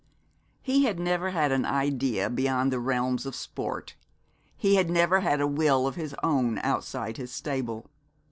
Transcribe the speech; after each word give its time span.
He 0.63 0.85
had 0.85 0.99
never 0.99 1.29
had 1.29 1.51
an 1.51 1.63
idea 1.63 2.27
beyond 2.27 2.71
the 2.73 2.79
realms 2.79 3.27
of 3.27 3.35
sport; 3.35 3.93
he 4.57 4.73
had 4.73 4.89
never 4.89 5.19
had 5.19 5.39
a 5.39 5.45
will 5.45 5.85
of 5.85 5.93
his 5.93 6.15
own 6.23 6.57
outside 6.63 7.17
his 7.17 7.31
stable. 7.31 7.87